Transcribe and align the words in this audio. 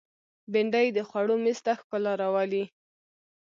بېنډۍ 0.51 0.87
د 0.93 0.99
خوړو 1.09 1.35
مېز 1.43 1.59
ته 1.65 1.71
ښکلا 1.79 2.13
راولي 2.21 2.63